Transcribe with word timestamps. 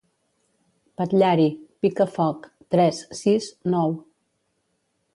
Patllari, 1.01 1.45
pica 1.85 2.09
foc, 2.17 2.49
tres, 2.77 3.05
sis, 3.23 3.55
nou. 3.77 3.99